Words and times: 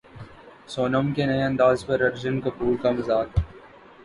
سونم 0.67 1.11
کے 1.13 1.25
نئے 1.25 1.43
انداز 1.43 1.85
پر 1.85 2.01
ارجن 2.01 2.39
کپور 2.41 2.75
کا 2.83 2.91
مذاق 2.91 3.39